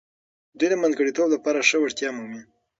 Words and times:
دوی 0.57 0.67
د 0.71 0.75
منځګړیتوب 0.81 1.27
لپاره 1.35 1.65
ښه 1.67 1.77
وړتیا 1.79 2.09
مومي. 2.17 2.41